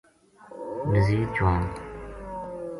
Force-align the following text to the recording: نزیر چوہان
نزیر 0.91 1.27
چوہان 1.35 1.63